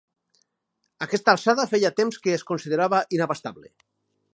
Aquesta 1.07 1.31
alçada 1.35 1.67
feia 1.75 1.93
temps 2.01 2.21
que 2.25 2.37
es 2.39 2.49
considerava 2.55 3.05
inabastable. 3.19 3.77